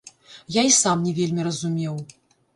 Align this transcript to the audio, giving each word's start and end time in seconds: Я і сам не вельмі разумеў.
Я 0.55 0.63
і 0.69 0.71
сам 0.77 1.03
не 1.09 1.13
вельмі 1.21 1.47
разумеў. 1.51 2.03